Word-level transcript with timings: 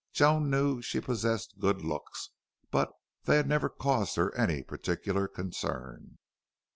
Joan 0.13 0.49
knew 0.49 0.81
she 0.81 0.99
possessed 0.99 1.59
good 1.59 1.83
looks, 1.83 2.31
but 2.71 2.89
they 3.25 3.37
had 3.37 3.47
never 3.47 3.69
caused 3.69 4.15
her 4.15 4.33
any 4.35 4.63
particular 4.63 5.27
concern. 5.27 6.17